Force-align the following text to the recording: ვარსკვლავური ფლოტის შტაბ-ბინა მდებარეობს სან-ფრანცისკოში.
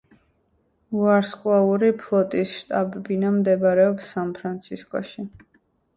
ვარსკვლავური 1.01 1.91
ფლოტის 2.03 2.55
შტაბ-ბინა 2.61 3.33
მდებარეობს 3.39 4.11
სან-ფრანცისკოში. 4.15 5.29